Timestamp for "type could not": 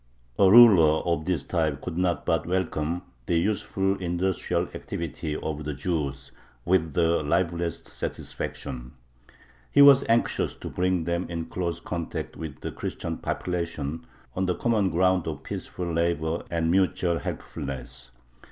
1.43-2.25